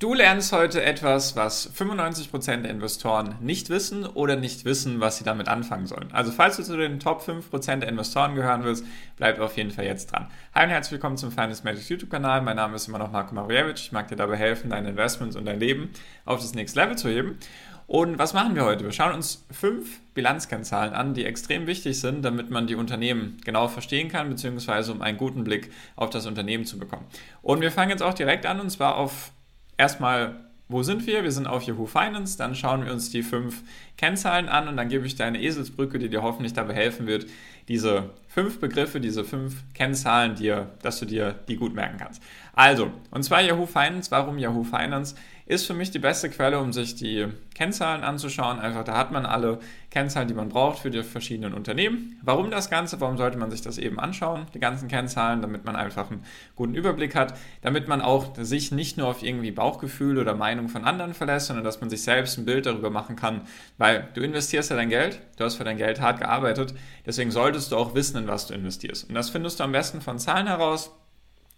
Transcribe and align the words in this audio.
Du 0.00 0.14
lernst 0.14 0.52
heute 0.52 0.82
etwas, 0.82 1.36
was 1.36 1.74
95% 1.74 2.62
der 2.62 2.70
Investoren 2.70 3.34
nicht 3.42 3.68
wissen 3.68 4.06
oder 4.06 4.34
nicht 4.34 4.64
wissen, 4.64 4.98
was 4.98 5.18
sie 5.18 5.24
damit 5.24 5.46
anfangen 5.46 5.86
sollen. 5.86 6.08
Also 6.12 6.32
falls 6.32 6.56
du 6.56 6.62
zu 6.62 6.78
den 6.78 7.00
Top 7.00 7.20
5% 7.20 7.80
der 7.80 7.88
Investoren 7.90 8.34
gehören 8.34 8.64
willst, 8.64 8.86
bleib 9.18 9.38
auf 9.40 9.58
jeden 9.58 9.70
Fall 9.70 9.84
jetzt 9.84 10.10
dran. 10.10 10.30
Hi 10.54 10.64
und 10.64 10.70
herzlich 10.70 10.92
willkommen 10.92 11.18
zum 11.18 11.30
Finance 11.30 11.64
Magic 11.64 11.86
YouTube-Kanal. 11.86 12.40
Mein 12.40 12.56
Name 12.56 12.76
ist 12.76 12.88
immer 12.88 12.96
noch 12.96 13.12
Marco 13.12 13.34
Marievich. 13.34 13.74
Ich 13.74 13.92
mag 13.92 14.08
dir 14.08 14.16
dabei 14.16 14.36
helfen, 14.36 14.70
deine 14.70 14.88
Investments 14.88 15.36
und 15.36 15.44
dein 15.44 15.60
Leben 15.60 15.90
auf 16.24 16.40
das 16.40 16.54
nächste 16.54 16.80
Level 16.80 16.96
zu 16.96 17.10
heben. 17.10 17.36
Und 17.86 18.18
was 18.18 18.32
machen 18.32 18.54
wir 18.54 18.64
heute? 18.64 18.84
Wir 18.84 18.92
schauen 18.92 19.12
uns 19.12 19.44
fünf 19.50 20.00
Bilanzkennzahlen 20.14 20.94
an, 20.94 21.12
die 21.12 21.26
extrem 21.26 21.66
wichtig 21.66 22.00
sind, 22.00 22.22
damit 22.22 22.48
man 22.48 22.66
die 22.66 22.74
Unternehmen 22.74 23.36
genau 23.44 23.68
verstehen 23.68 24.08
kann, 24.08 24.30
beziehungsweise 24.30 24.92
um 24.92 25.02
einen 25.02 25.18
guten 25.18 25.44
Blick 25.44 25.70
auf 25.94 26.08
das 26.08 26.24
Unternehmen 26.24 26.64
zu 26.64 26.78
bekommen. 26.78 27.04
Und 27.42 27.60
wir 27.60 27.70
fangen 27.70 27.90
jetzt 27.90 28.02
auch 28.02 28.14
direkt 28.14 28.46
an, 28.46 28.60
und 28.60 28.70
zwar 28.70 28.96
auf 28.96 29.32
erstmal, 29.80 30.36
wo 30.68 30.82
sind 30.82 31.06
wir? 31.06 31.24
Wir 31.24 31.32
sind 31.32 31.46
auf 31.46 31.62
Yahoo 31.62 31.86
Finance. 31.86 32.38
Dann 32.38 32.54
schauen 32.54 32.84
wir 32.84 32.92
uns 32.92 33.10
die 33.10 33.22
fünf 33.22 33.62
Kennzahlen 33.96 34.48
an 34.48 34.68
und 34.68 34.76
dann 34.76 34.88
gebe 34.88 35.06
ich 35.06 35.16
dir 35.16 35.24
eine 35.24 35.42
Eselsbrücke, 35.42 35.98
die 35.98 36.10
dir 36.10 36.22
hoffentlich 36.22 36.52
dabei 36.52 36.74
helfen 36.74 37.06
wird, 37.06 37.26
diese 37.66 38.10
fünf 38.30 38.60
Begriffe, 38.60 39.00
diese 39.00 39.24
fünf 39.24 39.64
Kennzahlen, 39.74 40.36
dir, 40.36 40.70
dass 40.82 41.00
du 41.00 41.04
dir 41.04 41.34
die 41.48 41.56
gut 41.56 41.74
merken 41.74 41.98
kannst. 41.98 42.22
Also, 42.54 42.92
und 43.10 43.24
zwar 43.24 43.42
Yahoo 43.42 43.66
Finance. 43.66 44.10
Warum 44.10 44.38
Yahoo 44.38 44.62
Finance? 44.62 45.16
ist 45.50 45.66
für 45.66 45.74
mich 45.74 45.90
die 45.90 45.98
beste 45.98 46.30
Quelle, 46.30 46.60
um 46.60 46.72
sich 46.72 46.94
die 46.94 47.26
Kennzahlen 47.56 48.04
anzuschauen. 48.04 48.60
Einfach, 48.60 48.84
da 48.84 48.96
hat 48.96 49.10
man 49.10 49.26
alle 49.26 49.58
Kennzahlen, 49.90 50.28
die 50.28 50.34
man 50.34 50.48
braucht 50.48 50.78
für 50.78 50.92
die 50.92 51.02
verschiedenen 51.02 51.54
Unternehmen. 51.54 52.20
Warum 52.22 52.52
das 52.52 52.70
Ganze? 52.70 53.00
Warum 53.00 53.16
sollte 53.16 53.36
man 53.36 53.50
sich 53.50 53.60
das 53.60 53.76
eben 53.76 53.98
anschauen? 53.98 54.46
Die 54.54 54.60
ganzen 54.60 54.86
Kennzahlen, 54.86 55.42
damit 55.42 55.64
man 55.64 55.74
einfach 55.74 56.08
einen 56.08 56.22
guten 56.54 56.76
Überblick 56.76 57.16
hat, 57.16 57.34
damit 57.62 57.88
man 57.88 58.00
auch 58.00 58.36
sich 58.38 58.70
nicht 58.70 58.96
nur 58.96 59.08
auf 59.08 59.24
irgendwie 59.24 59.50
Bauchgefühl 59.50 60.18
oder 60.18 60.36
Meinung 60.36 60.68
von 60.68 60.84
anderen 60.84 61.14
verlässt, 61.14 61.48
sondern 61.48 61.64
dass 61.64 61.80
man 61.80 61.90
sich 61.90 62.02
selbst 62.02 62.38
ein 62.38 62.44
Bild 62.44 62.66
darüber 62.66 62.90
machen 62.90 63.16
kann, 63.16 63.40
weil 63.76 64.06
du 64.14 64.20
investierst 64.20 64.70
ja 64.70 64.76
dein 64.76 64.88
Geld, 64.88 65.18
du 65.36 65.42
hast 65.42 65.56
für 65.56 65.64
dein 65.64 65.78
Geld 65.78 66.00
hart 66.00 66.20
gearbeitet, 66.20 66.74
deswegen 67.04 67.32
solltest 67.32 67.72
du 67.72 67.76
auch 67.76 67.96
wissen, 67.96 68.14
in 68.20 68.28
was 68.28 68.46
du 68.46 68.54
investierst. 68.54 69.08
Und 69.08 69.14
das 69.14 69.30
findest 69.30 69.60
du 69.60 69.64
am 69.64 69.72
besten 69.72 70.00
von 70.00 70.18
Zahlen 70.18 70.46
heraus, 70.46 70.92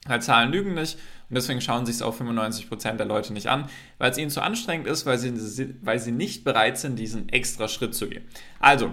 weil 0.06 0.20
Zahlen 0.22 0.50
lügen 0.50 0.74
nicht 0.74 0.98
und 1.28 1.36
deswegen 1.36 1.60
schauen 1.60 1.86
sich 1.86 1.96
es 1.96 2.02
auch 2.02 2.18
95% 2.18 2.94
der 2.94 3.06
Leute 3.06 3.32
nicht 3.32 3.48
an, 3.48 3.68
weil 3.98 4.10
es 4.10 4.18
ihnen 4.18 4.30
zu 4.30 4.42
anstrengend 4.42 4.86
ist, 4.86 5.06
weil 5.06 5.18
sie, 5.18 5.74
weil 5.82 5.98
sie 5.98 6.12
nicht 6.12 6.44
bereit 6.44 6.78
sind, 6.78 6.98
diesen 6.98 7.28
extra 7.28 7.68
Schritt 7.68 7.94
zu 7.94 8.08
gehen. 8.08 8.24
Also, 8.58 8.92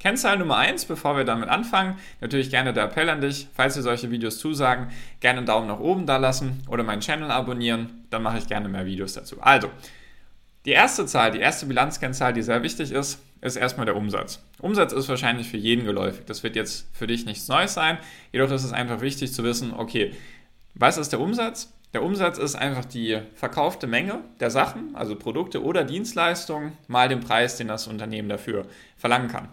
Kennzahl 0.00 0.38
Nummer 0.38 0.58
1, 0.58 0.84
bevor 0.84 1.16
wir 1.16 1.24
damit 1.24 1.48
anfangen, 1.48 1.98
natürlich 2.20 2.50
gerne 2.50 2.72
der 2.72 2.84
Appell 2.84 3.08
an 3.08 3.20
dich, 3.20 3.48
falls 3.52 3.74
dir 3.74 3.82
solche 3.82 4.10
Videos 4.10 4.38
zusagen, 4.38 4.88
gerne 5.20 5.38
einen 5.38 5.46
Daumen 5.46 5.66
nach 5.66 5.80
oben 5.80 6.06
da 6.06 6.18
lassen 6.18 6.62
oder 6.68 6.84
meinen 6.84 7.00
Channel 7.00 7.30
abonnieren, 7.30 8.04
dann 8.10 8.22
mache 8.22 8.38
ich 8.38 8.46
gerne 8.46 8.68
mehr 8.68 8.86
Videos 8.86 9.14
dazu. 9.14 9.40
Also, 9.40 9.70
die 10.64 10.70
erste 10.70 11.06
Zahl, 11.06 11.32
die 11.32 11.40
erste 11.40 11.66
Bilanzkennzahl, 11.66 12.32
die 12.32 12.42
sehr 12.42 12.62
wichtig 12.62 12.92
ist, 12.92 13.20
ist 13.40 13.56
erstmal 13.56 13.86
der 13.86 13.96
Umsatz. 13.96 14.42
Umsatz 14.60 14.92
ist 14.92 15.08
wahrscheinlich 15.08 15.48
für 15.48 15.56
jeden 15.56 15.84
geläufig. 15.84 16.24
Das 16.26 16.42
wird 16.42 16.56
jetzt 16.56 16.88
für 16.92 17.06
dich 17.06 17.26
nichts 17.26 17.48
Neues 17.48 17.74
sein. 17.74 17.98
Jedoch 18.32 18.50
ist 18.50 18.64
es 18.64 18.72
einfach 18.72 19.00
wichtig 19.00 19.32
zu 19.32 19.44
wissen, 19.44 19.72
okay, 19.72 20.12
was 20.74 20.98
ist 20.98 21.12
der 21.12 21.20
Umsatz? 21.20 21.72
Der 21.94 22.02
Umsatz 22.02 22.36
ist 22.38 22.54
einfach 22.54 22.84
die 22.84 23.18
verkaufte 23.34 23.86
Menge 23.86 24.20
der 24.40 24.50
Sachen, 24.50 24.94
also 24.94 25.16
Produkte 25.16 25.62
oder 25.62 25.84
Dienstleistungen, 25.84 26.72
mal 26.86 27.08
den 27.08 27.20
Preis, 27.20 27.56
den 27.56 27.68
das 27.68 27.86
Unternehmen 27.86 28.28
dafür 28.28 28.66
verlangen 28.96 29.28
kann. 29.28 29.48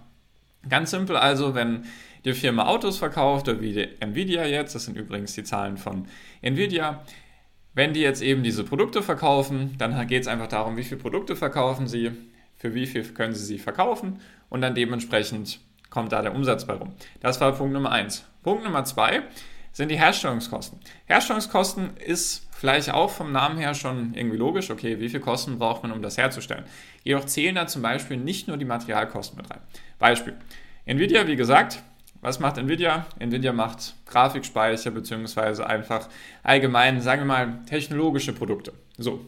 Ganz 0.67 0.91
simpel 0.91 1.15
also, 1.15 1.55
wenn 1.55 1.85
die 2.25 2.33
Firma 2.33 2.65
Autos 2.65 2.97
verkauft, 2.97 3.47
oder 3.47 3.61
wie 3.61 3.87
Nvidia 3.99 4.45
jetzt, 4.45 4.75
das 4.75 4.85
sind 4.85 4.97
übrigens 4.97 5.33
die 5.33 5.43
Zahlen 5.43 5.77
von 5.77 6.07
Nvidia, 6.41 7.05
wenn 7.73 7.93
die 7.93 8.01
jetzt 8.01 8.21
eben 8.21 8.41
diese 8.43 8.63
Produkte 8.63 9.01
verkaufen, 9.01 9.75
dann 9.77 10.07
geht 10.07 10.23
es 10.23 10.27
einfach 10.27 10.47
darum, 10.47 10.75
wie 10.75 10.83
viele 10.83 10.99
Produkte 10.99 11.35
verkaufen 11.35 11.87
sie, 11.87 12.11
für 12.65 12.73
wie 12.73 12.87
viel 12.87 13.03
können 13.03 13.35
sie 13.35 13.45
sie 13.45 13.59
verkaufen 13.59 14.19
und 14.49 14.61
dann 14.61 14.73
dementsprechend 14.73 15.59
kommt 15.91 16.11
da 16.11 16.23
der 16.23 16.33
Umsatz 16.33 16.65
bei 16.65 16.73
rum. 16.73 16.93
Das 17.21 17.39
war 17.39 17.51
Punkt 17.51 17.73
Nummer 17.73 17.91
eins. 17.91 18.25
Punkt 18.41 18.63
Nummer 18.63 18.83
zwei 18.85 19.21
sind 19.71 19.89
die 19.89 19.99
Herstellungskosten. 19.99 20.79
Herstellungskosten 21.05 21.95
ist 21.97 22.47
vielleicht 22.51 22.91
auch 22.91 23.11
vom 23.11 23.31
Namen 23.31 23.59
her 23.59 23.75
schon 23.75 24.15
irgendwie 24.15 24.37
logisch, 24.37 24.71
okay, 24.71 24.99
wie 24.99 25.09
viel 25.09 25.19
Kosten 25.19 25.59
braucht 25.59 25.83
man, 25.83 25.91
um 25.91 26.01
das 26.01 26.17
herzustellen. 26.17 26.63
Jedoch 27.03 27.25
zählen 27.25 27.53
da 27.53 27.67
zum 27.67 27.83
Beispiel 27.83 28.17
nicht 28.17 28.47
nur 28.47 28.57
die 28.57 28.65
Materialkosten 28.65 29.37
mit 29.37 29.51
rein. 29.51 29.59
Beispiel. 29.99 30.33
Nvidia, 30.85 31.27
wie 31.27 31.35
gesagt, 31.35 31.83
was 32.21 32.39
macht 32.39 32.57
Nvidia? 32.57 33.05
Nvidia 33.19 33.53
macht 33.53 33.93
Grafikspeicher 34.07 34.89
beziehungsweise 34.89 35.67
einfach 35.67 36.09
allgemein, 36.41 36.99
sagen 36.99 37.21
wir 37.21 37.25
mal, 37.25 37.59
technologische 37.67 38.33
Produkte. 38.33 38.73
So. 38.97 39.23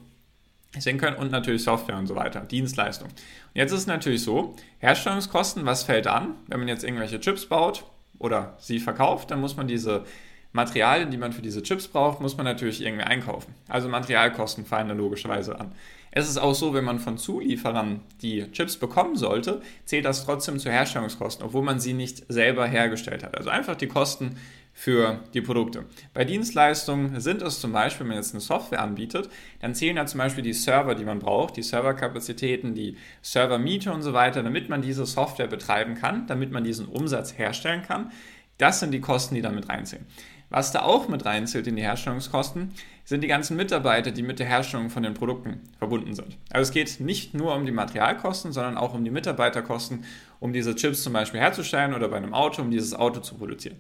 Sehen 0.78 0.98
können 0.98 1.18
und 1.18 1.32
natürlich 1.32 1.64
Software 1.64 1.98
und 1.98 2.08
so 2.08 2.16
weiter, 2.16 2.42
Dienstleistung. 2.42 3.08
Und 3.08 3.16
jetzt 3.54 3.72
ist 3.72 3.82
es 3.82 3.88
natürlich 3.88 4.22
so, 4.22 4.56
Herstellungskosten, 4.80 5.66
was 5.66 5.84
fällt 5.84 6.08
an, 6.08 6.36
wenn 6.48 6.60
man 6.60 6.68
jetzt 6.68 6.84
irgendwelche 6.84 7.20
Chips 7.20 7.46
baut 7.46 7.86
oder 8.20 8.56
sie 8.60 8.80
verkauft, 8.80 9.32
dann 9.32 9.40
muss 9.40 9.56
man 9.56 9.68
diese 9.68 10.04
Materialien, 10.52 11.12
die 11.12 11.18
man 11.18 11.34
für 11.34 11.42
diese 11.42 11.64
Chips 11.64 11.88
braucht, 11.88 12.20
muss 12.20 12.38
man 12.38 12.46
natürlich 12.46 12.82
irgendwie 12.82 13.04
einkaufen. 13.04 13.54
Also 13.68 13.90
Materialkosten 13.90 14.66
fallen 14.66 14.88
da 14.88 14.94
logischerweise 14.94 15.60
an. 15.60 15.74
Es 16.12 16.28
ist 16.28 16.38
auch 16.38 16.56
so, 16.56 16.74
wenn 16.74 16.84
man 16.84 17.00
von 17.00 17.18
Zulieferern 17.18 18.02
die 18.22 18.52
Chips 18.52 18.78
bekommen 18.78 19.16
sollte, 19.16 19.62
zählt 19.86 20.06
das 20.06 20.26
trotzdem 20.26 20.58
zu 20.58 20.72
Herstellungskosten, 20.72 21.46
obwohl 21.46 21.64
man 21.64 21.80
sie 21.80 21.94
nicht 21.94 22.24
selber 22.28 22.66
hergestellt 22.66 23.24
hat. 23.24 23.38
Also 23.38 23.50
einfach 23.50 23.76
die 23.76 23.88
Kosten 23.88 24.38
für 24.80 25.22
die 25.34 25.42
Produkte. 25.42 25.86
Bei 26.14 26.24
Dienstleistungen 26.24 27.20
sind 27.20 27.42
es 27.42 27.60
zum 27.60 27.72
Beispiel, 27.72 28.02
wenn 28.02 28.10
man 28.10 28.18
jetzt 28.18 28.36
eine 28.36 28.42
Software 28.42 28.84
anbietet, 28.84 29.28
dann 29.60 29.74
zählen 29.74 29.96
da 29.96 30.06
zum 30.06 30.20
Beispiel 30.20 30.44
die 30.44 30.54
Server, 30.54 30.94
die 30.94 31.04
man 31.04 31.18
braucht, 31.18 31.58
die 31.58 31.64
Serverkapazitäten, 31.64 32.76
die 32.76 32.96
Servermiete 33.24 33.92
und 33.92 34.04
so 34.04 34.14
weiter, 34.14 34.44
damit 34.44 34.70
man 34.70 34.84
diese 34.84 35.08
Software 35.08 35.48
betreiben 35.48 35.96
kann, 35.96 36.28
damit 36.28 36.52
man 36.52 36.64
diesen 36.64 36.86
Umsatz 36.86 37.40
herstellen 37.40 37.82
kann. 37.82 38.12
Das 38.60 38.80
sind 38.80 38.92
die 38.92 39.02
Kosten, 39.02 39.34
die 39.34 39.42
damit 39.42 39.68
reinzählen. 39.68 40.06
Was 40.52 40.72
da 40.72 40.84
auch 40.84 41.08
mit 41.08 41.26
reinzählt 41.26 41.66
in 41.66 41.76
die 41.76 41.82
Herstellungskosten, 41.82 42.72
sind 43.04 43.22
die 43.22 43.28
ganzen 43.28 43.58
Mitarbeiter, 43.58 44.12
die 44.12 44.22
mit 44.22 44.38
der 44.38 44.46
Herstellung 44.46 44.92
von 44.92 45.02
den 45.02 45.16
Produkten 45.16 45.60
verbunden 45.80 46.14
sind. 46.14 46.38
Also 46.52 46.70
es 46.70 46.72
geht 46.72 47.00
nicht 47.00 47.34
nur 47.34 47.56
um 47.56 47.66
die 47.66 47.72
Materialkosten, 47.72 48.52
sondern 48.52 48.78
auch 48.78 48.94
um 48.94 49.04
die 49.04 49.10
Mitarbeiterkosten, 49.10 50.06
um 50.40 50.54
diese 50.54 50.76
Chips 50.76 51.02
zum 51.02 51.14
Beispiel 51.14 51.40
herzustellen 51.40 51.96
oder 51.96 52.10
bei 52.10 52.18
einem 52.18 52.36
Auto, 52.36 52.62
um 52.62 52.70
dieses 52.70 52.94
Auto 52.94 53.22
zu 53.22 53.34
produzieren. 53.34 53.78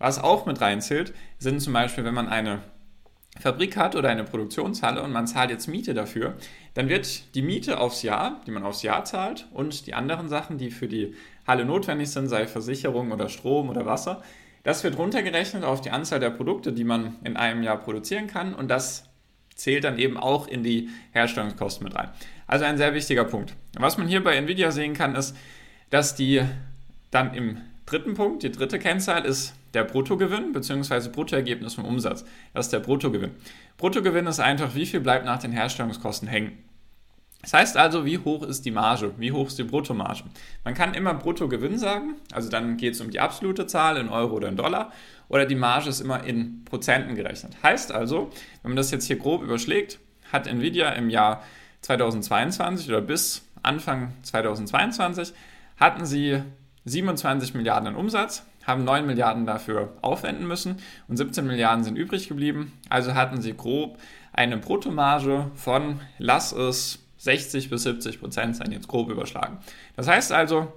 Was 0.00 0.18
auch 0.18 0.46
mit 0.46 0.60
reinzählt, 0.60 1.14
sind 1.38 1.60
zum 1.60 1.74
Beispiel, 1.74 2.04
wenn 2.04 2.14
man 2.14 2.28
eine 2.28 2.60
Fabrik 3.38 3.76
hat 3.76 3.94
oder 3.94 4.08
eine 4.08 4.24
Produktionshalle 4.24 5.02
und 5.02 5.12
man 5.12 5.26
zahlt 5.26 5.50
jetzt 5.50 5.68
Miete 5.68 5.94
dafür, 5.94 6.34
dann 6.74 6.88
wird 6.88 7.34
die 7.34 7.42
Miete 7.42 7.78
aufs 7.78 8.02
Jahr, 8.02 8.40
die 8.46 8.50
man 8.50 8.64
aufs 8.64 8.82
Jahr 8.82 9.04
zahlt 9.04 9.46
und 9.52 9.86
die 9.86 9.94
anderen 9.94 10.28
Sachen, 10.28 10.58
die 10.58 10.70
für 10.70 10.88
die 10.88 11.14
Halle 11.46 11.64
notwendig 11.64 12.10
sind, 12.10 12.28
sei 12.28 12.46
Versicherung 12.46 13.12
oder 13.12 13.28
Strom 13.28 13.68
oder 13.68 13.86
Wasser, 13.86 14.22
das 14.62 14.82
wird 14.84 14.98
runtergerechnet 14.98 15.64
auf 15.64 15.80
die 15.82 15.90
Anzahl 15.90 16.18
der 16.18 16.30
Produkte, 16.30 16.72
die 16.72 16.84
man 16.84 17.16
in 17.22 17.36
einem 17.36 17.62
Jahr 17.62 17.76
produzieren 17.78 18.26
kann 18.26 18.54
und 18.54 18.68
das 18.68 19.04
zählt 19.54 19.84
dann 19.84 19.98
eben 19.98 20.16
auch 20.16 20.48
in 20.48 20.62
die 20.62 20.88
Herstellungskosten 21.12 21.84
mit 21.84 21.94
rein. 21.94 22.08
Also 22.46 22.64
ein 22.64 22.78
sehr 22.78 22.94
wichtiger 22.94 23.24
Punkt. 23.24 23.54
Was 23.78 23.98
man 23.98 24.08
hier 24.08 24.24
bei 24.24 24.34
Nvidia 24.36 24.70
sehen 24.70 24.94
kann, 24.94 25.14
ist, 25.14 25.36
dass 25.90 26.14
die 26.14 26.42
dann 27.10 27.34
im 27.34 27.58
dritten 27.84 28.14
Punkt, 28.14 28.42
die 28.42 28.50
dritte 28.50 28.78
Kennzahl 28.78 29.24
ist 29.24 29.54
der 29.74 29.84
Bruttogewinn 29.84 30.52
bzw. 30.52 31.08
Bruttoergebnis 31.08 31.74
vom 31.74 31.84
Umsatz. 31.84 32.24
Das 32.54 32.66
ist 32.66 32.72
der 32.72 32.80
Bruttogewinn. 32.80 33.32
Bruttogewinn 33.76 34.26
ist 34.26 34.40
einfach, 34.40 34.74
wie 34.74 34.86
viel 34.86 35.00
bleibt 35.00 35.24
nach 35.24 35.38
den 35.38 35.52
Herstellungskosten 35.52 36.28
hängen. 36.28 36.58
Das 37.42 37.54
heißt 37.54 37.76
also, 37.78 38.04
wie 38.04 38.18
hoch 38.18 38.42
ist 38.42 38.66
die 38.66 38.70
Marge? 38.70 39.14
Wie 39.16 39.32
hoch 39.32 39.46
ist 39.46 39.58
die 39.58 39.64
Bruttomarge? 39.64 40.24
Man 40.62 40.74
kann 40.74 40.92
immer 40.92 41.14
Bruttogewinn 41.14 41.78
sagen, 41.78 42.16
also 42.32 42.50
dann 42.50 42.76
geht 42.76 42.94
es 42.94 43.00
um 43.00 43.10
die 43.10 43.20
absolute 43.20 43.66
Zahl 43.66 43.96
in 43.96 44.10
Euro 44.10 44.34
oder 44.34 44.48
in 44.48 44.56
Dollar, 44.56 44.92
oder 45.28 45.46
die 45.46 45.54
Marge 45.54 45.88
ist 45.88 46.00
immer 46.00 46.24
in 46.24 46.64
Prozenten 46.66 47.14
gerechnet. 47.14 47.56
Heißt 47.62 47.92
also, 47.92 48.30
wenn 48.62 48.72
man 48.72 48.76
das 48.76 48.90
jetzt 48.90 49.06
hier 49.06 49.16
grob 49.16 49.42
überschlägt, 49.42 50.00
hat 50.30 50.46
Nvidia 50.46 50.90
im 50.90 51.08
Jahr 51.08 51.42
2022 51.80 52.88
oder 52.88 53.00
bis 53.00 53.42
Anfang 53.62 54.12
2022 54.22 55.32
hatten 55.76 56.04
sie 56.04 56.42
27 56.84 57.54
Milliarden 57.54 57.94
Umsatz, 57.94 58.44
haben 58.66 58.84
9 58.84 59.06
Milliarden 59.06 59.46
dafür 59.46 59.96
aufwenden 60.02 60.46
müssen 60.46 60.76
und 61.08 61.16
17 61.16 61.46
Milliarden 61.46 61.84
sind 61.84 61.96
übrig 61.96 62.28
geblieben. 62.28 62.72
Also 62.88 63.14
hatten 63.14 63.40
sie 63.40 63.56
grob 63.56 63.98
eine 64.32 64.58
Bruttomarge 64.58 65.50
von, 65.54 66.00
lass 66.18 66.52
es 66.52 67.00
60 67.18 67.70
bis 67.70 67.82
70 67.82 68.20
Prozent 68.20 68.56
sein, 68.56 68.72
jetzt 68.72 68.88
grob 68.88 69.10
überschlagen. 69.10 69.58
Das 69.96 70.08
heißt 70.08 70.32
also, 70.32 70.72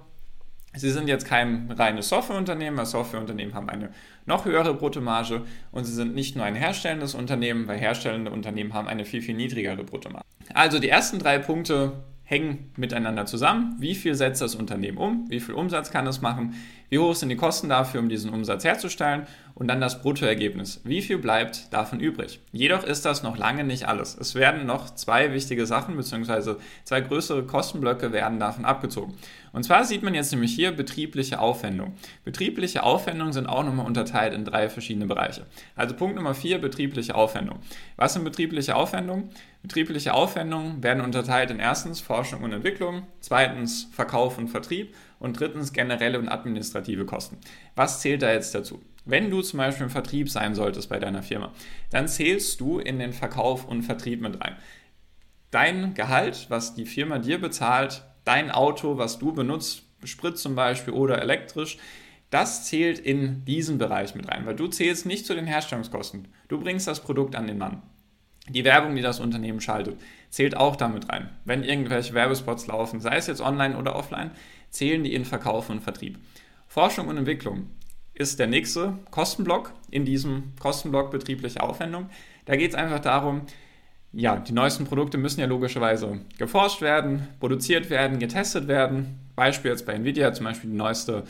Sie 0.76 0.90
sind 0.90 1.06
jetzt 1.06 1.26
kein 1.26 1.70
reines 1.70 2.08
Softwareunternehmen, 2.08 2.76
weil 2.76 2.86
Softwareunternehmen 2.86 3.54
haben 3.54 3.70
eine 3.70 3.90
noch 4.26 4.44
höhere 4.44 4.74
Bruttomarge 4.74 5.42
und 5.70 5.84
sie 5.84 5.92
sind 5.92 6.14
nicht 6.14 6.34
nur 6.34 6.44
ein 6.44 6.56
herstellendes 6.56 7.14
Unternehmen, 7.14 7.68
weil 7.68 7.78
herstellende 7.78 8.30
Unternehmen 8.32 8.74
haben 8.74 8.88
eine 8.88 9.04
viel, 9.04 9.22
viel 9.22 9.36
niedrigere 9.36 9.84
Bruttomarge. 9.84 10.26
Also 10.52 10.80
die 10.80 10.88
ersten 10.88 11.20
drei 11.20 11.38
Punkte 11.38 11.92
hängen 12.24 12.70
miteinander 12.76 13.26
zusammen. 13.26 13.76
Wie 13.78 13.94
viel 13.94 14.14
setzt 14.14 14.40
das 14.40 14.54
Unternehmen 14.54 14.98
um? 14.98 15.26
Wie 15.28 15.40
viel 15.40 15.54
Umsatz 15.54 15.90
kann 15.90 16.06
es 16.06 16.22
machen? 16.22 16.54
Wie 16.88 16.98
hoch 16.98 17.14
sind 17.14 17.28
die 17.28 17.36
Kosten 17.36 17.68
dafür, 17.68 18.00
um 18.00 18.08
diesen 18.08 18.30
Umsatz 18.30 18.64
herzustellen 18.64 19.26
und 19.54 19.68
dann 19.68 19.80
das 19.80 20.02
Bruttoergebnis. 20.02 20.80
Wie 20.84 21.00
viel 21.00 21.18
bleibt 21.18 21.72
davon 21.72 22.00
übrig? 22.00 22.40
Jedoch 22.52 22.82
ist 22.82 23.04
das 23.04 23.22
noch 23.22 23.36
lange 23.36 23.62
nicht 23.62 23.86
alles. 23.86 24.16
Es 24.18 24.34
werden 24.34 24.66
noch 24.66 24.94
zwei 24.94 25.32
wichtige 25.32 25.66
Sachen 25.66 25.96
bzw. 25.96 26.56
zwei 26.84 27.00
größere 27.00 27.44
Kostenblöcke 27.44 28.12
werden 28.12 28.40
davon 28.40 28.64
abgezogen. 28.64 29.14
Und 29.52 29.62
zwar 29.62 29.84
sieht 29.84 30.02
man 30.02 30.14
jetzt 30.14 30.32
nämlich 30.32 30.52
hier 30.52 30.72
betriebliche 30.72 31.38
Aufwendungen. 31.38 31.94
Betriebliche 32.24 32.82
Aufwendungen 32.82 33.32
sind 33.32 33.46
auch 33.46 33.62
nochmal 33.64 33.86
unterteilt 33.86 34.34
in 34.34 34.44
drei 34.44 34.68
verschiedene 34.68 35.06
Bereiche. 35.06 35.46
Also 35.76 35.94
Punkt 35.94 36.16
Nummer 36.16 36.34
vier, 36.34 36.58
betriebliche 36.58 37.14
Aufwendungen. 37.14 37.62
Was 37.96 38.14
sind 38.14 38.24
betriebliche 38.24 38.74
Aufwendungen? 38.74 39.30
Betriebliche 39.62 40.12
Aufwendungen 40.12 40.82
werden 40.82 41.02
unterteilt 41.02 41.52
in 41.52 41.60
erstens 41.60 42.00
Forschung 42.00 42.42
und 42.42 42.52
Entwicklung, 42.52 43.04
zweitens 43.20 43.88
Verkauf 43.92 44.36
und 44.36 44.48
Vertrieb 44.48 44.94
und 45.20 45.38
drittens 45.38 45.72
generelle 45.72 46.18
und 46.18 46.28
administrative 46.28 47.06
Kosten. 47.06 47.38
Was 47.76 48.00
zählt 48.00 48.22
da 48.22 48.32
jetzt 48.32 48.54
dazu? 48.54 48.82
Wenn 49.04 49.30
du 49.30 49.42
zum 49.42 49.58
Beispiel 49.58 49.84
im 49.84 49.90
Vertrieb 49.90 50.30
sein 50.30 50.54
solltest 50.54 50.88
bei 50.88 50.98
deiner 50.98 51.22
Firma, 51.22 51.52
dann 51.90 52.08
zählst 52.08 52.60
du 52.60 52.78
in 52.78 52.98
den 52.98 53.12
Verkauf 53.12 53.66
und 53.66 53.82
Vertrieb 53.82 54.20
mit 54.20 54.40
rein. 54.40 54.56
Dein 55.50 55.94
Gehalt, 55.94 56.46
was 56.48 56.74
die 56.74 56.86
Firma 56.86 57.18
dir 57.18 57.40
bezahlt, 57.40 58.02
dein 58.24 58.50
Auto, 58.50 58.96
was 58.96 59.18
du 59.18 59.32
benutzt, 59.32 59.82
Sprit 60.04 60.38
zum 60.38 60.54
Beispiel 60.54 60.94
oder 60.94 61.20
elektrisch, 61.20 61.78
das 62.30 62.64
zählt 62.64 62.98
in 62.98 63.44
diesen 63.44 63.78
Bereich 63.78 64.14
mit 64.14 64.28
rein, 64.28 64.46
weil 64.46 64.56
du 64.56 64.66
zählst 64.66 65.06
nicht 65.06 65.26
zu 65.26 65.34
den 65.34 65.46
Herstellungskosten. 65.46 66.28
Du 66.48 66.58
bringst 66.58 66.88
das 66.88 67.00
Produkt 67.00 67.36
an 67.36 67.46
den 67.46 67.58
Mann. 67.58 67.82
Die 68.48 68.64
Werbung, 68.64 68.96
die 68.96 69.02
das 69.02 69.20
Unternehmen 69.20 69.60
schaltet, 69.60 69.98
zählt 70.30 70.56
auch 70.56 70.76
damit 70.76 71.08
rein. 71.08 71.30
Wenn 71.44 71.62
irgendwelche 71.62 72.12
Werbespots 72.12 72.66
laufen, 72.66 73.00
sei 73.00 73.16
es 73.16 73.26
jetzt 73.26 73.40
online 73.40 73.76
oder 73.78 73.96
offline, 73.96 74.32
zählen 74.70 75.04
die 75.04 75.14
in 75.14 75.24
Verkauf 75.24 75.70
und 75.70 75.80
Vertrieb. 75.80 76.18
Forschung 76.66 77.08
und 77.08 77.16
Entwicklung 77.16 77.70
ist 78.14 78.38
der 78.38 78.46
nächste 78.46 78.98
Kostenblock 79.10 79.72
in 79.90 80.04
diesem 80.04 80.52
Kostenblock 80.60 81.10
betriebliche 81.10 81.62
Aufwendung. 81.62 82.08
Da 82.46 82.56
geht 82.56 82.70
es 82.70 82.76
einfach 82.76 83.00
darum, 83.00 83.42
ja, 84.12 84.36
die 84.36 84.52
neuesten 84.52 84.84
Produkte 84.84 85.18
müssen 85.18 85.40
ja 85.40 85.46
logischerweise 85.46 86.20
geforscht 86.38 86.80
werden, 86.80 87.26
produziert 87.40 87.90
werden, 87.90 88.20
getestet 88.20 88.68
werden. 88.68 89.18
Beispiel 89.34 89.72
jetzt 89.72 89.86
bei 89.86 89.94
Nvidia 89.94 90.32
zum 90.32 90.46
Beispiel 90.46 90.70
die 90.70 90.76
neueste, 90.76 91.24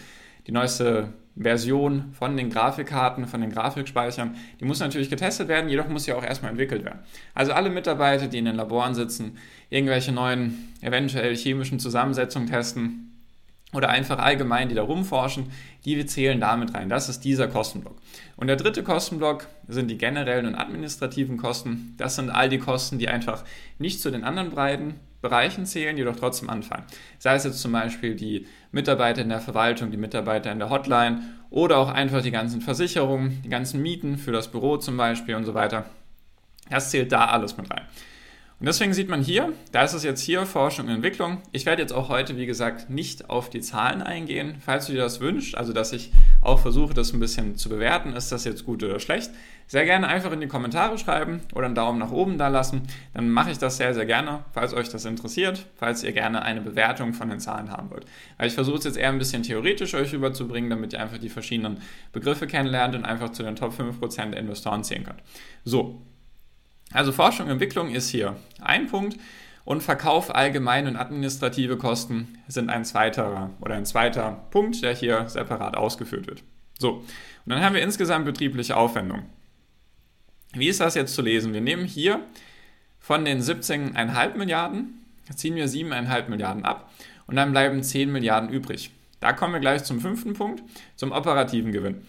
die 0.47 0.53
neueste 0.53 1.15
Version 1.37 2.13
von 2.13 2.37
den 2.37 2.51
Grafikkarten, 2.51 3.27
von 3.27 3.41
den 3.41 3.51
Grafikspeichern, 3.51 4.37
die 4.61 4.65
muss 4.65 4.81
natürlich 4.81 5.11
getestet 5.11 5.49
werden, 5.49 5.69
jedoch 5.69 5.89
muss 5.89 6.05
sie 6.05 6.13
auch 6.13 6.23
erstmal 6.23 6.51
entwickelt 6.51 6.85
werden. 6.85 7.01
Also 7.33 7.53
alle 7.53 7.71
Mitarbeiter, 7.71 8.29
die 8.29 8.39
in 8.39 8.45
den 8.45 8.57
Laboren 8.57 8.95
sitzen, 8.95 9.39
irgendwelche 9.71 10.13
neuen, 10.13 10.75
eventuell 10.81 11.35
chemischen 11.35 11.81
Zusammensetzungen 11.81 12.49
testen, 12.49 13.14
oder 13.75 13.89
einfach 13.89 14.19
allgemein, 14.19 14.69
die 14.69 14.75
da 14.75 14.83
rumforschen, 14.83 15.51
die 15.85 16.05
zählen 16.07 16.41
damit 16.41 16.75
rein. 16.75 16.89
Das 16.89 17.09
ist 17.09 17.21
dieser 17.21 17.49
Kostenblock. 17.49 17.97
Und 18.37 18.47
der 18.47 18.57
dritte 18.57 18.83
Kostenblock 18.83 19.47
sind 19.69 19.91
die 19.91 19.99
generellen 19.99 20.47
und 20.47 20.55
administrativen 20.55 21.37
Kosten. 21.37 21.95
Das 21.97 22.17
sind 22.17 22.31
all 22.31 22.49
die 22.49 22.59
Kosten, 22.59 22.99
die 22.99 23.09
einfach 23.09 23.45
nicht 23.79 24.01
zu 24.01 24.11
den 24.11 24.25
anderen 24.25 24.51
breiten 24.51 24.95
Bereichen 25.23 25.65
zählen, 25.65 25.97
jedoch 25.97 26.17
trotzdem 26.17 26.51
anfallen. 26.51 26.85
Sei 27.19 27.35
es 27.35 27.45
jetzt 27.45 27.61
zum 27.61 27.73
Beispiel 27.73 28.15
die 28.15 28.47
Mitarbeiter 28.73 29.23
in 29.23 29.31
der 29.31 29.41
Verwaltung, 29.41 29.91
die 29.91 29.97
Mitarbeiter 29.97 30.53
in 30.53 30.59
der 30.59 30.69
Hotline 30.69 31.23
oder 31.49 31.79
auch 31.79 31.89
einfach 31.89 32.21
die 32.21 32.31
ganzen 32.31 32.61
Versicherungen, 32.61 33.41
die 33.43 33.49
ganzen 33.49 33.81
Mieten 33.81 34.19
für 34.19 34.33
das 34.33 34.51
Büro 34.51 34.77
zum 34.77 34.97
Beispiel 34.99 35.35
und 35.35 35.45
so 35.45 35.55
weiter. 35.55 35.87
Das 36.69 36.91
zählt 36.91 37.11
da 37.13 37.27
alles 37.27 37.57
mit 37.57 37.71
rein. 37.71 37.83
Und 38.61 38.67
deswegen 38.67 38.95
sieht 38.95 39.09
man 39.09 39.21
hier, 39.21 39.53
da 39.73 39.83
ist 39.83 39.95
es 39.95 40.05
jetzt 40.05 40.21
hier 40.21 40.47
Forschung 40.47 40.87
und 40.87 40.93
Entwicklung. 40.93 41.43
Ich 41.51 41.67
werde 41.67 41.83
jetzt 41.83 41.93
auch 41.93 42.09
heute, 42.09 42.37
wie 42.37 42.47
gesagt, 42.47 42.89
nicht 42.89 43.29
auf 43.29 43.51
die 43.51 43.61
Zahlen 43.61 44.01
eingehen. 44.01 44.57
Falls 44.65 44.87
du 44.87 44.93
dir 44.93 45.01
das 45.01 45.21
wünschst, 45.21 45.57
also 45.57 45.73
dass 45.73 45.93
ich 45.93 46.13
auch 46.41 46.61
versuche, 46.61 46.95
das 46.95 47.13
ein 47.13 47.21
bisschen 47.21 47.57
zu 47.57 47.69
bewerten, 47.69 48.13
ist 48.13 48.31
das 48.31 48.45
jetzt 48.45 48.65
gut 48.65 48.83
oder 48.85 49.01
schlecht, 49.01 49.33
sehr 49.67 49.85
gerne 49.85 50.07
einfach 50.07 50.31
in 50.31 50.41
die 50.41 50.47
Kommentare 50.47 50.99
schreiben 50.99 51.41
oder 51.53 51.67
einen 51.67 51.75
Daumen 51.75 51.99
nach 51.99 52.13
oben 52.13 52.39
da 52.39 52.49
lassen. 52.49 52.83
Dann 53.13 53.29
mache 53.29 53.51
ich 53.51 53.59
das 53.59 53.77
sehr, 53.77 53.93
sehr 53.93 54.07
gerne, 54.07 54.45
falls 54.53 54.73
euch 54.73 54.89
das 54.89 55.05
interessiert, 55.05 55.67
falls 55.75 56.05
ihr 56.05 56.13
gerne 56.13 56.43
eine 56.43 56.61
Bewertung 56.61 57.13
von 57.13 57.29
den 57.29 57.41
Zahlen 57.41 57.71
haben 57.71 57.91
wollt. 57.91 58.07
Weil 58.39 58.47
ich 58.47 58.55
versuche 58.55 58.79
es 58.79 58.85
jetzt 58.85 58.97
eher 58.97 59.09
ein 59.09 59.19
bisschen 59.19 59.43
theoretisch 59.43 59.95
euch 59.95 60.13
rüberzubringen, 60.13 60.71
damit 60.71 60.93
ihr 60.93 61.01
einfach 61.01 61.19
die 61.19 61.29
verschiedenen 61.29 61.79
Begriffe 62.13 62.47
kennenlernt 62.47 62.95
und 62.95 63.05
einfach 63.05 63.31
zu 63.31 63.43
den 63.43 63.57
Top 63.57 63.73
5% 63.73 64.31
der 64.31 64.41
Investoren 64.41 64.85
zählen 64.85 65.05
könnt. 65.05 65.23
So, 65.65 66.03
also 66.93 67.13
Forschung 67.13 67.47
und 67.47 67.53
Entwicklung 67.53 67.91
ist 67.91 68.09
hier 68.09 68.37
ein 68.61 68.87
Punkt 68.87 69.19
und 69.65 69.83
Verkauf 69.83 70.35
allgemein 70.35 70.87
und 70.87 70.97
administrative 70.97 71.77
Kosten 71.79 72.39
sind 72.49 72.71
ein 72.71 72.85
zweiter 72.85 73.51
oder 73.61 73.75
ein 73.75 73.87
zweiter 73.87 74.45
Punkt, 74.51 74.83
der 74.83 74.95
hier 74.95 75.29
separat 75.29 75.77
ausgeführt 75.77 76.27
wird. 76.27 76.43
So, 76.79 76.93
und 76.93 77.07
dann 77.47 77.63
haben 77.63 77.75
wir 77.75 77.83
insgesamt 77.83 78.27
betriebliche 78.27 78.77
Aufwendung. 78.77 79.23
Wie 80.53 80.69
ist 80.69 80.81
das 80.81 80.95
jetzt 80.95 81.15
zu 81.15 81.23
lesen? 81.23 81.53
Wir 81.53 81.61
nehmen 81.61 81.85
hier 81.85 82.21
von 83.01 83.25
den 83.25 83.41
17,5 83.41 84.37
Milliarden, 84.37 85.05
ziehen 85.35 85.57
wir 85.57 85.69
7,5 85.69 86.29
Milliarden 86.29 86.65
ab 86.65 86.91
und 87.27 87.37
dann 87.37 87.53
bleiben 87.53 87.83
10 87.83 88.13
Milliarden 88.13 88.51
übrig. 88.51 88.91
Da 89.21 89.33
kommen 89.33 89.55
wir 89.55 89.61
gleich 89.61 89.85
zum 89.85 90.01
fünften 90.01 90.35
Punkt, 90.35 90.63
zum 90.97 91.13
operativen 91.13 91.73
Gewinn. 91.73 92.03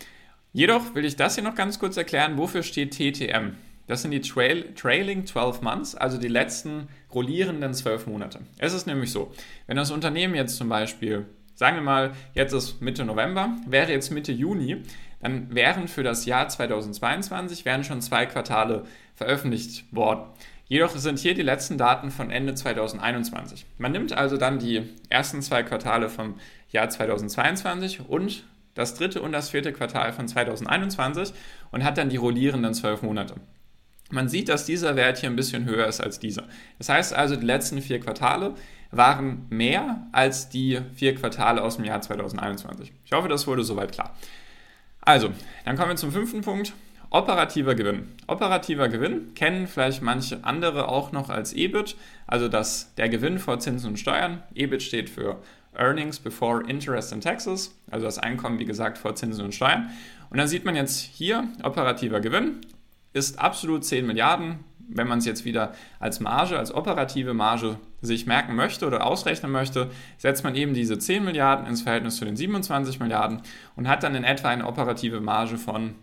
Jedoch 0.51 0.95
will 0.95 1.05
ich 1.05 1.15
das 1.15 1.35
hier 1.35 1.43
noch 1.43 1.55
ganz 1.55 1.79
kurz 1.79 1.97
erklären, 1.97 2.37
wofür 2.37 2.63
steht 2.63 2.91
TTM. 2.91 3.55
Das 3.87 4.01
sind 4.01 4.11
die 4.11 4.21
Trail, 4.21 4.73
Trailing 4.73 5.25
12 5.25 5.61
Months, 5.61 5.95
also 5.95 6.17
die 6.17 6.27
letzten 6.27 6.87
rollierenden 7.13 7.73
12 7.73 8.07
Monate. 8.07 8.39
Es 8.57 8.73
ist 8.73 8.87
nämlich 8.87 9.11
so, 9.11 9.31
wenn 9.67 9.77
das 9.77 9.91
Unternehmen 9.91 10.35
jetzt 10.35 10.57
zum 10.57 10.69
Beispiel, 10.69 11.25
sagen 11.53 11.77
wir 11.77 11.83
mal, 11.83 12.13
jetzt 12.33 12.53
ist 12.53 12.81
Mitte 12.81 13.05
November, 13.05 13.55
wäre 13.67 13.91
jetzt 13.91 14.11
Mitte 14.11 14.31
Juni, 14.31 14.83
dann 15.21 15.53
wären 15.53 15.87
für 15.87 16.03
das 16.03 16.25
Jahr 16.25 16.49
2022 16.49 17.65
wären 17.65 17.83
schon 17.83 18.01
zwei 18.01 18.25
Quartale 18.25 18.85
veröffentlicht 19.15 19.85
worden. 19.91 20.25
Jedoch 20.67 20.95
sind 20.95 21.19
hier 21.19 21.35
die 21.35 21.43
letzten 21.43 21.77
Daten 21.77 22.09
von 22.09 22.31
Ende 22.31 22.55
2021. 22.55 23.65
Man 23.77 23.91
nimmt 23.91 24.13
also 24.13 24.37
dann 24.37 24.57
die 24.57 24.81
ersten 25.09 25.43
zwei 25.43 25.61
Quartale 25.61 26.09
vom 26.09 26.35
Jahr 26.69 26.89
2022 26.89 28.09
und 28.09 28.43
das 28.73 28.95
dritte 28.95 29.21
und 29.21 29.31
das 29.31 29.49
vierte 29.51 29.71
Quartal 29.73 30.11
von 30.11 30.27
2021 30.27 31.33
und 31.71 31.83
hat 31.83 31.97
dann 31.97 32.09
die 32.09 32.17
rollierenden 32.17 32.73
zwölf 32.73 33.03
Monate. 33.03 33.35
Man 34.11 34.29
sieht, 34.29 34.49
dass 34.49 34.65
dieser 34.65 34.95
Wert 34.95 35.17
hier 35.17 35.29
ein 35.29 35.35
bisschen 35.35 35.65
höher 35.65 35.87
ist 35.87 35.99
als 35.99 36.19
dieser. 36.19 36.43
Das 36.77 36.89
heißt 36.89 37.13
also, 37.13 37.35
die 37.35 37.45
letzten 37.45 37.81
vier 37.81 37.99
Quartale 37.99 38.53
waren 38.91 39.45
mehr 39.49 40.07
als 40.11 40.49
die 40.49 40.79
vier 40.93 41.15
Quartale 41.15 41.63
aus 41.63 41.77
dem 41.77 41.85
Jahr 41.85 42.01
2021. 42.01 42.93
Ich 43.03 43.11
hoffe, 43.11 43.27
das 43.27 43.47
wurde 43.47 43.63
soweit 43.63 43.91
klar. 43.91 44.15
Also, 45.01 45.31
dann 45.65 45.75
kommen 45.75 45.89
wir 45.89 45.95
zum 45.95 46.11
fünften 46.11 46.41
Punkt. 46.41 46.73
Operativer 47.09 47.75
Gewinn. 47.75 48.09
Operativer 48.27 48.89
Gewinn 48.89 49.33
kennen 49.35 49.67
vielleicht 49.67 50.01
manche 50.01 50.43
andere 50.43 50.87
auch 50.87 51.11
noch 51.11 51.29
als 51.29 51.53
EBIT, 51.53 51.95
also 52.27 52.47
das, 52.47 52.93
der 52.95 53.09
Gewinn 53.09 53.39
vor 53.39 53.59
Zinsen 53.59 53.91
und 53.91 53.97
Steuern. 53.97 54.43
EBIT 54.53 54.83
steht 54.83 55.09
für 55.09 55.41
Earnings 55.75 56.19
Before 56.19 56.63
Interest 56.67 57.13
and 57.13 57.23
Taxes, 57.23 57.75
also 57.91 58.05
das 58.05 58.17
Einkommen, 58.17 58.59
wie 58.59 58.65
gesagt, 58.65 58.97
vor 58.97 59.15
Zinsen 59.15 59.45
und 59.45 59.53
Steuern. 59.53 59.89
Und 60.29 60.37
dann 60.37 60.47
sieht 60.47 60.65
man 60.65 60.75
jetzt 60.75 60.99
hier 60.99 61.47
operativer 61.63 62.19
Gewinn 62.19 62.61
ist 63.15 63.39
absolut 63.39 63.85
10 63.85 64.05
Milliarden. 64.05 64.59
Wenn 64.87 65.07
man 65.07 65.17
es 65.17 65.25
jetzt 65.25 65.45
wieder 65.45 65.73
als 65.99 66.19
Marge, 66.19 66.59
als 66.59 66.71
operative 66.71 67.33
Marge 67.33 67.77
sich 68.01 68.27
merken 68.27 68.55
möchte 68.55 68.85
oder 68.85 69.07
ausrechnen 69.07 69.51
möchte, 69.51 69.89
setzt 70.17 70.43
man 70.43 70.53
eben 70.53 70.75
diese 70.75 70.99
10 70.99 71.23
Milliarden 71.23 71.65
ins 71.65 71.81
Verhältnis 71.81 72.17
zu 72.17 72.25
den 72.25 72.35
27 72.35 72.99
Milliarden 72.99 73.41
und 73.75 73.87
hat 73.87 74.03
dann 74.03 74.13
in 74.13 74.23
etwa 74.23 74.49
eine 74.49 74.67
operative 74.67 75.21
Marge 75.21 75.57
von 75.57 75.95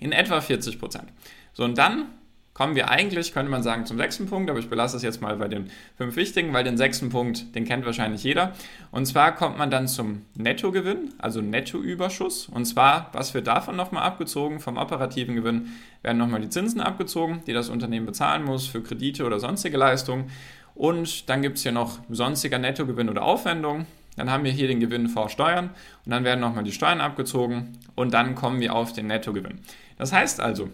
in 0.00 0.12
etwa 0.12 0.40
40 0.40 0.80
Prozent. 0.80 1.12
So, 1.52 1.62
und 1.62 1.78
dann 1.78 2.06
kommen 2.52 2.74
wir 2.74 2.90
eigentlich, 2.90 3.32
könnte 3.32 3.50
man 3.50 3.62
sagen, 3.62 3.86
zum 3.86 3.96
sechsten 3.96 4.26
Punkt, 4.26 4.50
aber 4.50 4.58
ich 4.58 4.68
belasse 4.68 4.96
es 4.96 5.02
jetzt 5.02 5.22
mal 5.22 5.36
bei 5.36 5.48
den 5.48 5.70
fünf 5.96 6.16
wichtigen, 6.16 6.52
weil 6.52 6.64
den 6.64 6.76
sechsten 6.76 7.08
Punkt, 7.08 7.54
den 7.54 7.64
kennt 7.64 7.86
wahrscheinlich 7.86 8.22
jeder. 8.22 8.52
Und 8.90 9.06
zwar 9.06 9.34
kommt 9.34 9.56
man 9.56 9.70
dann 9.70 9.88
zum 9.88 10.26
Nettogewinn, 10.34 11.14
also 11.18 11.40
Nettoüberschuss. 11.40 12.48
Und 12.48 12.64
zwar, 12.66 13.08
was 13.12 13.34
wird 13.34 13.46
davon 13.46 13.76
nochmal 13.76 14.02
abgezogen? 14.02 14.60
Vom 14.60 14.76
operativen 14.76 15.36
Gewinn 15.36 15.68
werden 16.02 16.18
nochmal 16.18 16.40
die 16.40 16.48
Zinsen 16.48 16.80
abgezogen, 16.80 17.42
die 17.46 17.52
das 17.52 17.68
Unternehmen 17.68 18.06
bezahlen 18.06 18.44
muss 18.44 18.66
für 18.66 18.82
Kredite 18.82 19.24
oder 19.24 19.38
sonstige 19.38 19.76
Leistungen. 19.76 20.30
Und 20.74 21.28
dann 21.28 21.42
gibt 21.42 21.56
es 21.56 21.62
hier 21.62 21.72
noch 21.72 21.98
sonstiger 22.08 22.58
Nettogewinn 22.58 23.08
oder 23.08 23.22
Aufwendung. 23.22 23.86
Dann 24.16 24.30
haben 24.30 24.44
wir 24.44 24.52
hier 24.52 24.68
den 24.68 24.80
Gewinn 24.80 25.08
vor 25.08 25.28
Steuern 25.28 25.70
und 26.04 26.12
dann 26.12 26.24
werden 26.24 26.40
nochmal 26.40 26.64
die 26.64 26.72
Steuern 26.72 27.00
abgezogen 27.00 27.78
und 27.94 28.12
dann 28.12 28.34
kommen 28.34 28.60
wir 28.60 28.74
auf 28.74 28.92
den 28.92 29.06
Nettogewinn. 29.06 29.60
Das 29.96 30.12
heißt 30.12 30.40
also, 30.40 30.68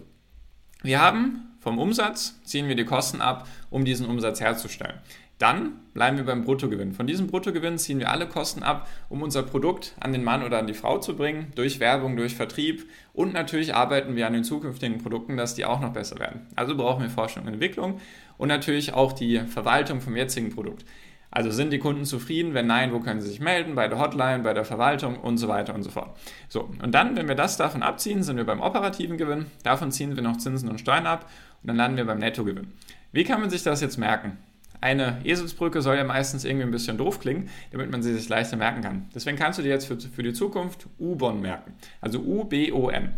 wir 0.83 1.01
haben 1.01 1.47
vom 1.59 1.79
Umsatz 1.79 2.39
ziehen 2.43 2.67
wir 2.67 2.75
die 2.75 2.85
Kosten 2.85 3.21
ab, 3.21 3.47
um 3.69 3.83
diesen 3.83 4.05
Umsatz 4.05 4.39
herzustellen. 4.39 4.99
Dann 5.37 5.73
bleiben 5.93 6.17
wir 6.17 6.25
beim 6.25 6.43
Bruttogewinn. 6.43 6.93
Von 6.93 7.05
diesem 7.05 7.27
Bruttogewinn 7.27 7.77
ziehen 7.77 7.99
wir 7.99 8.09
alle 8.09 8.27
Kosten 8.27 8.63
ab, 8.63 8.89
um 9.07 9.21
unser 9.21 9.43
Produkt 9.43 9.93
an 9.99 10.11
den 10.11 10.23
Mann 10.23 10.43
oder 10.43 10.57
an 10.57 10.65
die 10.65 10.73
Frau 10.73 10.97
zu 10.97 11.15
bringen, 11.15 11.51
durch 11.55 11.79
Werbung, 11.79 12.15
durch 12.17 12.35
Vertrieb 12.35 12.89
und 13.13 13.33
natürlich 13.33 13.75
arbeiten 13.75 14.15
wir 14.15 14.25
an 14.25 14.33
den 14.33 14.43
zukünftigen 14.43 14.97
Produkten, 14.97 15.37
dass 15.37 15.53
die 15.53 15.65
auch 15.65 15.79
noch 15.79 15.93
besser 15.93 16.19
werden. 16.19 16.47
Also 16.55 16.75
brauchen 16.75 17.03
wir 17.03 17.09
Forschung 17.09 17.43
und 17.43 17.53
Entwicklung 17.53 17.99
und 18.37 18.47
natürlich 18.47 18.93
auch 18.93 19.13
die 19.13 19.39
Verwaltung 19.41 20.01
vom 20.01 20.15
jetzigen 20.15 20.49
Produkt. 20.49 20.85
Also 21.29 21.51
sind 21.51 21.71
die 21.71 21.79
Kunden 21.79 22.05
zufrieden? 22.05 22.53
Wenn 22.53 22.67
nein, 22.67 22.93
wo 22.93 22.99
können 22.99 23.21
sie 23.21 23.27
sich 23.27 23.39
melden? 23.39 23.75
Bei 23.75 23.87
der 23.87 23.99
Hotline, 23.99 24.43
bei 24.43 24.53
der 24.53 24.65
Verwaltung 24.65 25.17
und 25.19 25.37
so 25.37 25.47
weiter 25.47 25.75
und 25.75 25.83
so 25.83 25.89
fort. 25.89 26.17
So, 26.47 26.69
und 26.81 26.93
dann, 26.93 27.15
wenn 27.15 27.27
wir 27.27 27.35
das 27.35 27.57
davon 27.57 27.83
abziehen, 27.83 28.23
sind 28.23 28.37
wir 28.37 28.45
beim 28.45 28.61
operativen 28.61 29.17
Gewinn. 29.17 29.47
Davon 29.63 29.91
ziehen 29.91 30.15
wir 30.15 30.23
noch 30.23 30.37
Zinsen 30.37 30.69
und 30.69 30.79
Steuern 30.79 31.05
ab 31.05 31.29
und 31.61 31.67
dann 31.67 31.75
landen 31.75 31.97
wir 31.97 32.05
beim 32.05 32.19
Nettogewinn. 32.19 32.71
Wie 33.11 33.23
kann 33.23 33.41
man 33.41 33.49
sich 33.49 33.63
das 33.63 33.81
jetzt 33.81 33.97
merken? 33.97 34.37
Eine 34.79 35.19
Eselsbrücke 35.23 35.81
soll 35.81 35.95
ja 35.95 36.03
meistens 36.03 36.45
irgendwie 36.45 36.65
ein 36.65 36.71
bisschen 36.71 36.97
doof 36.97 37.19
klingen, 37.19 37.49
damit 37.71 37.91
man 37.91 38.03
sie 38.03 38.13
sich 38.13 38.29
leichter 38.29 38.57
merken 38.57 38.81
kann. 38.81 39.09
Deswegen 39.15 39.37
kannst 39.37 39.57
du 39.57 39.63
dir 39.63 39.69
jetzt 39.69 39.87
für, 39.87 39.99
für 39.99 40.23
die 40.23 40.33
Zukunft 40.33 40.85
U-Bon 40.99 41.41
merken. 41.41 41.73
Also 41.99 42.19
U-B-O-N. 42.19 43.09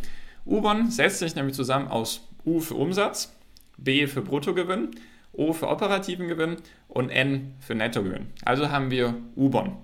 U-Bon 0.46 0.89
setzt 0.89 1.20
sich 1.20 1.36
nämlich 1.36 1.56
zusammen 1.56 1.89
aus 1.89 2.28
U 2.46 2.62
für 2.62 2.75
Umsatz, 2.75 3.36
B 3.78 4.08
für 4.08 4.22
Bruttogewinn, 4.22 4.92
O 5.32 5.54
für 5.54 5.68
operativen 5.68 6.28
Gewinn 6.28 6.58
und 6.88 7.10
N 7.10 7.54
für 7.60 7.76
Nettogewinn. 7.76 8.28
Also 8.46 8.72
haben 8.72 8.92
wir 8.92 9.16
U-Bon. 9.36 9.78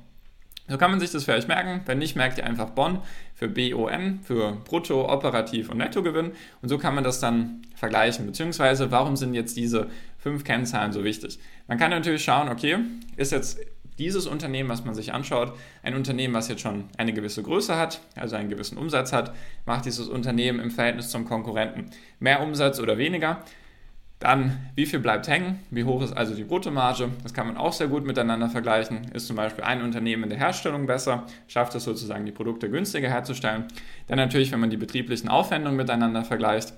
So 0.68 0.80
kann 0.80 0.90
man 0.90 1.00
sich 1.00 1.12
das 1.12 1.25
vielleicht 1.25 1.48
merken. 1.48 1.82
Wenn 1.86 2.00
nicht, 2.00 2.16
merkt 2.16 2.40
ihr 2.40 2.46
einfach 2.46 2.72
Bonn 2.72 3.00
für 3.36 3.48
BON, 3.48 4.22
für 4.24 4.54
Brutto, 4.66 5.12
Operativ 5.12 5.70
und 5.70 5.78
Nettogewinn. 5.78 6.32
Und 6.64 6.70
so 6.70 6.80
kann 6.80 6.96
man 6.96 7.04
das 7.04 7.20
dann 7.20 7.62
vergleichen. 7.75 8.25
Beziehungsweise, 8.25 8.90
warum 8.90 9.16
sind 9.16 9.36
jetzt 9.36 9.56
diese 9.58 9.90
fünf 10.18 10.44
Kennzahlen 10.44 10.92
so 10.92 11.04
wichtig? 11.04 11.38
Man 11.68 11.78
kann 11.78 11.92
natürlich 11.92 12.24
schauen, 12.24 12.50
okay, 12.50 12.78
ist 13.16 13.32
jetzt 13.32 13.60
dieses 14.00 14.25
Unternehmen, 14.25 14.68
was 14.68 14.84
man 14.84 14.96
sich 14.96 15.14
anschaut, 15.14 15.54
ein 15.84 15.96
Unternehmen, 15.96 16.34
was 16.34 16.48
jetzt 16.48 16.62
schon 16.62 16.86
eine 16.98 17.14
gewisse 17.14 17.44
Größe 17.44 17.78
hat, 17.78 18.02
also 18.16 18.36
einen 18.36 18.50
gewissen 18.50 18.78
Umsatz 18.78 19.14
hat, 19.14 19.34
macht 19.66 19.86
dieses 19.86 20.08
Unternehmen 20.08 20.60
im 20.60 20.72
Verhältnis 20.72 21.10
zum 21.10 21.25
Konkurrenten 21.25 21.92
mehr 22.20 22.42
Umsatz 22.42 22.80
oder 22.80 22.98
weniger? 22.98 23.44
Dann, 24.25 24.58
wie 24.74 24.88
viel 24.88 24.98
bleibt 24.98 25.27
hängen? 25.27 25.60
Wie 25.70 25.84
hoch 25.84 26.01
ist 26.01 26.12
also 26.12 26.34
die 26.34 26.46
Bruttomarge? 26.46 27.10
Das 27.22 27.36
kann 27.36 27.46
man 27.46 27.58
auch 27.58 27.74
sehr 27.74 27.89
gut 27.89 28.08
miteinander 28.08 28.50
vergleichen. 28.50 29.12
Ist 29.13 29.27
zum 29.27 29.36
Beispiel 29.36 29.63
ein 29.63 29.84
Unternehmen 29.84 30.24
in 30.24 30.29
der 30.29 30.39
Herstellung 30.39 30.88
besser, 30.88 31.27
schafft 31.48 31.75
es 31.75 31.84
sozusagen, 31.84 32.25
die 32.25 32.32
Produkte 32.32 32.67
günstiger 32.67 33.08
herzustellen. 33.08 33.65
Dann 34.08 34.17
natürlich, 34.17 34.51
wenn 34.51 34.60
man 34.60 34.72
die 34.72 34.77
betrieblichen 34.77 35.29
Aufwendungen 35.29 35.77
miteinander 35.77 36.25
vergleicht, 36.25 36.74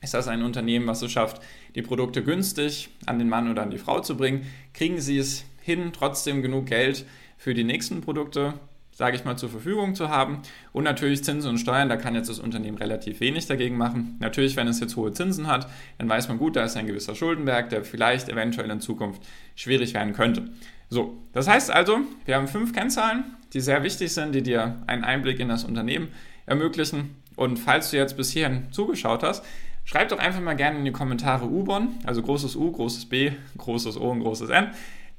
ist 0.00 0.14
das 0.14 0.28
ein 0.28 0.42
Unternehmen, 0.42 0.86
was 0.86 1.02
es 1.02 1.12
schafft, 1.12 1.42
die 1.74 1.82
Produkte 1.82 2.24
günstig 2.24 2.88
an 3.04 3.18
den 3.18 3.28
Mann 3.28 3.50
oder 3.50 3.64
an 3.64 3.70
die 3.70 3.76
Frau 3.76 4.00
zu 4.00 4.16
bringen? 4.16 4.46
Kriegen 4.72 4.98
sie 4.98 5.18
es 5.18 5.44
hin, 5.60 5.92
trotzdem 5.92 6.40
genug 6.40 6.64
Geld 6.64 7.04
für 7.36 7.52
die 7.52 7.64
nächsten 7.64 8.00
Produkte 8.00 8.54
sage 8.92 9.16
ich 9.16 9.24
mal, 9.24 9.36
zur 9.36 9.48
Verfügung 9.48 9.94
zu 9.94 10.10
haben. 10.10 10.42
Und 10.72 10.84
natürlich 10.84 11.24
Zinsen 11.24 11.50
und 11.50 11.58
Steuern, 11.58 11.88
da 11.88 11.96
kann 11.96 12.14
jetzt 12.14 12.28
das 12.28 12.38
Unternehmen 12.38 12.76
relativ 12.76 13.20
wenig 13.20 13.46
dagegen 13.46 13.76
machen. 13.76 14.16
Natürlich, 14.20 14.56
wenn 14.56 14.68
es 14.68 14.80
jetzt 14.80 14.96
hohe 14.96 15.12
Zinsen 15.12 15.46
hat, 15.46 15.66
dann 15.98 16.08
weiß 16.08 16.28
man 16.28 16.38
gut, 16.38 16.56
da 16.56 16.64
ist 16.64 16.76
ein 16.76 16.86
gewisser 16.86 17.14
Schuldenberg, 17.14 17.70
der 17.70 17.84
vielleicht 17.84 18.28
eventuell 18.28 18.70
in 18.70 18.80
Zukunft 18.80 19.22
schwierig 19.56 19.94
werden 19.94 20.12
könnte. 20.12 20.50
So, 20.90 21.16
das 21.32 21.48
heißt 21.48 21.70
also, 21.70 22.00
wir 22.26 22.36
haben 22.36 22.48
fünf 22.48 22.74
Kennzahlen, 22.74 23.24
die 23.54 23.60
sehr 23.60 23.82
wichtig 23.82 24.12
sind, 24.12 24.34
die 24.34 24.42
dir 24.42 24.82
einen 24.86 25.04
Einblick 25.04 25.40
in 25.40 25.48
das 25.48 25.64
Unternehmen 25.64 26.08
ermöglichen. 26.44 27.16
Und 27.34 27.58
falls 27.58 27.90
du 27.90 27.96
jetzt 27.96 28.18
bis 28.18 28.30
hierhin 28.30 28.70
zugeschaut 28.72 29.22
hast, 29.22 29.42
schreib 29.84 30.10
doch 30.10 30.18
einfach 30.18 30.40
mal 30.40 30.54
gerne 30.54 30.78
in 30.78 30.84
die 30.84 30.92
Kommentare 30.92 31.46
U-Bon, 31.46 31.88
also 32.04 32.20
großes 32.20 32.56
U, 32.56 32.70
großes 32.70 33.06
B, 33.06 33.32
großes 33.56 33.96
O 33.96 34.10
und 34.10 34.20
großes 34.20 34.50
N 34.50 34.70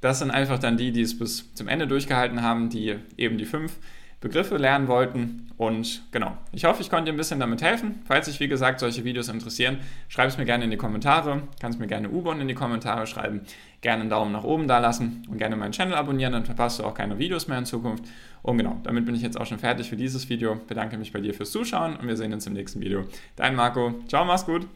das 0.04 0.20
sind 0.20 0.32
einfach 0.32 0.60
dann 0.60 0.76
die, 0.76 0.92
die 0.92 1.02
es 1.02 1.18
bis 1.18 1.54
zum 1.54 1.70
Ende 1.70 1.88
durchgehalten 1.88 2.42
haben, 2.42 2.70
die 2.70 2.98
eben 3.16 3.38
die 3.38 3.46
fünf 3.46 3.78
Begriffe 4.20 4.58
lernen 4.58 4.90
wollten. 4.90 5.50
Und 5.56 6.02
genau, 6.12 6.38
ich 6.52 6.66
hoffe, 6.66 6.82
ich 6.82 6.90
konnte 6.90 7.06
dir 7.06 7.14
ein 7.14 7.18
bisschen 7.18 7.40
damit 7.40 7.62
helfen. 7.62 8.02
Falls 8.06 8.26
dich, 8.26 8.42
wie 8.42 8.50
gesagt, 8.50 8.82
solche 8.82 9.06
Videos 9.06 9.30
interessieren, 9.30 9.78
schreib 10.10 10.28
es 10.28 10.38
mir 10.38 10.44
gerne 10.44 10.66
in 10.66 10.72
die 10.72 10.78
Kommentare. 10.78 11.44
Kannst 11.62 11.80
mir 11.80 11.88
gerne 11.88 12.10
U-Bahn 12.10 12.42
in 12.42 12.50
die 12.50 12.54
Kommentare 12.54 13.08
schreiben. 13.08 13.42
Gerne 13.80 14.02
einen 14.02 14.10
Daumen 14.10 14.34
nach 14.34 14.44
oben 14.44 14.68
da 14.68 14.80
lassen 14.80 15.26
und 15.30 15.38
gerne 15.38 15.56
meinen 15.56 15.72
Channel 15.72 15.96
abonnieren, 15.96 16.34
dann 16.34 16.46
verpasst 16.46 16.80
du 16.80 16.84
auch 16.84 16.94
keine 16.94 17.18
Videos 17.18 17.48
mehr 17.48 17.58
in 17.58 17.66
Zukunft. 17.66 18.04
Und 18.42 18.58
genau, 18.58 18.82
damit 18.84 19.06
bin 19.06 19.16
ich 19.16 19.22
jetzt 19.22 19.40
auch 19.40 19.46
schon 19.46 19.60
fertig 19.60 19.90
für 19.90 19.96
dieses 19.96 20.28
Video. 20.28 20.60
Bedanke 20.68 20.98
mich 20.98 21.14
bei 21.14 21.22
dir 21.22 21.34
fürs 21.34 21.52
Zuschauen 21.52 21.96
und 21.96 22.08
wir 22.08 22.18
sehen 22.18 22.34
uns 22.34 22.46
im 22.46 22.54
nächsten 22.54 22.82
Video. 22.82 23.06
Dein 23.38 23.56
Marco. 23.56 23.94
Ciao, 24.10 24.26
mach's 24.26 24.46
gut. 24.46 24.68